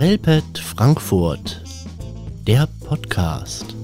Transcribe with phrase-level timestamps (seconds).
[0.00, 1.62] Relpet Frankfurt,
[2.46, 3.76] der Podcast.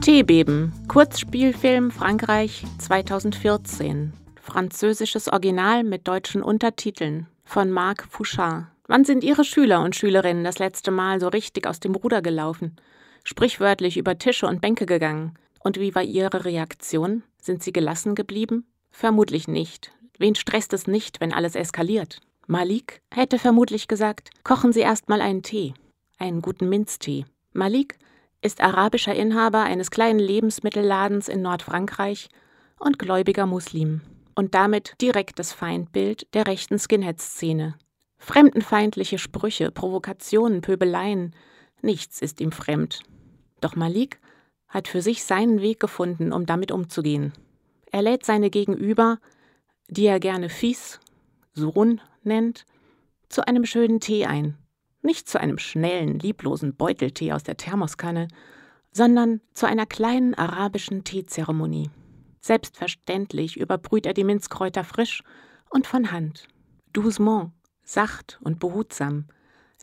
[0.00, 4.14] Teebeben, Kurzspielfilm Frankreich 2014.
[4.40, 8.68] Französisches Original mit deutschen Untertiteln von Marc Fouchard.
[8.86, 12.76] Wann sind Ihre Schüler und Schülerinnen das letzte Mal so richtig aus dem Ruder gelaufen?
[13.24, 15.34] Sprichwörtlich über Tische und Bänke gegangen?
[15.58, 17.24] Und wie war Ihre Reaktion?
[17.42, 18.64] Sind Sie gelassen geblieben?
[18.90, 19.92] Vermutlich nicht.
[20.16, 22.22] Wen stresst es nicht, wenn alles eskaliert?
[22.46, 25.74] Malik hätte vermutlich gesagt, kochen Sie erst mal einen Tee,
[26.18, 27.24] einen guten Minztee.
[27.52, 27.98] Malik
[28.42, 32.28] ist arabischer Inhaber eines kleinen Lebensmittelladens in Nordfrankreich
[32.78, 34.00] und gläubiger Muslim
[34.34, 37.74] und damit direktes Feindbild der rechten Skinhead-Szene.
[38.18, 41.34] Fremdenfeindliche Sprüche, Provokationen, Pöbeleien,
[41.82, 43.00] nichts ist ihm fremd.
[43.60, 44.20] Doch Malik
[44.68, 47.32] hat für sich seinen Weg gefunden, um damit umzugehen.
[47.92, 49.18] Er lädt seine Gegenüber,
[49.88, 51.00] die er gerne fies,
[51.52, 52.66] Sohn nennt,
[53.28, 54.56] zu einem schönen Tee ein.
[55.02, 58.28] Nicht zu einem schnellen, lieblosen Beuteltee aus der Thermoskanne,
[58.92, 61.90] sondern zu einer kleinen arabischen Teezeremonie.
[62.40, 65.22] Selbstverständlich überbrüht er die Minzkräuter frisch
[65.70, 66.48] und von Hand.
[66.92, 69.26] Doucement, sacht und behutsam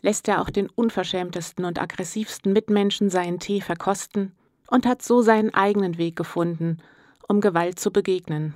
[0.02, 4.32] lässt er auch den unverschämtesten und aggressivsten Mitmenschen seinen Tee verkosten
[4.68, 6.78] und hat so seinen eigenen Weg gefunden,
[7.26, 8.54] um Gewalt zu begegnen.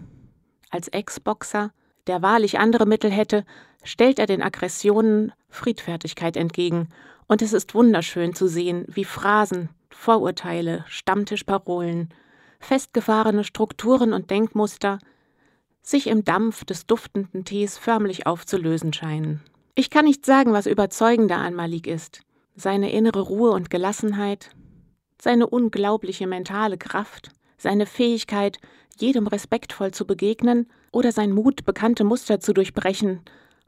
[0.71, 1.73] Als Ex-Boxer,
[2.07, 3.45] der wahrlich andere Mittel hätte,
[3.85, 6.89] stellt er den Aggressionen Friedfertigkeit entgegen,
[7.29, 12.13] und es ist wunderschön zu sehen, wie Phrasen, Vorurteile, Stammtischparolen,
[12.61, 14.99] festgefahrene Strukturen und Denkmuster
[15.83, 19.41] sich im Dampf des duftenden Tees förmlich aufzulösen scheinen.
[19.75, 22.21] Ich kann nicht sagen, was überzeugender an Malik ist.
[22.55, 24.51] Seine innere Ruhe und Gelassenheit,
[25.21, 28.59] seine unglaubliche mentale Kraft, seine Fähigkeit,
[28.99, 33.23] jedem respektvoll zu begegnen oder sein Mut, bekannte Muster zu durchbrechen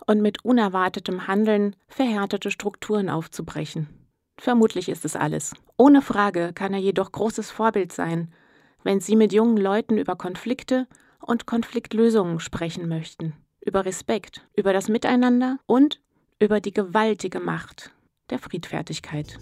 [0.06, 3.88] und mit unerwartetem Handeln verhärtete Strukturen aufzubrechen.
[4.38, 5.54] Vermutlich ist es alles.
[5.76, 8.32] Ohne Frage kann er jedoch großes Vorbild sein,
[8.82, 10.86] wenn Sie mit jungen Leuten über Konflikte
[11.20, 16.00] und Konfliktlösungen sprechen möchten, über Respekt, über das Miteinander und
[16.38, 17.92] über die gewaltige Macht
[18.30, 19.38] der Friedfertigkeit.